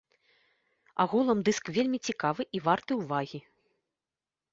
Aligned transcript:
Агулам 1.03 1.43
дыск 1.49 1.65
вельмі 1.75 1.99
цікавы 2.11 2.43
і 2.61 2.63
варты 2.69 2.93
ўвагі. 3.03 3.39